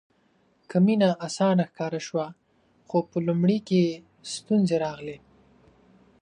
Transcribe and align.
که 0.69 0.77
مینه 0.85 1.09
اسانه 1.27 1.63
ښکاره 1.69 1.99
شوه 2.07 2.27
خو 2.87 2.97
په 3.09 3.17
لومړي 3.27 3.59
کې 3.67 3.81
ستونزې 4.33 4.77
راغلې. 4.85 5.17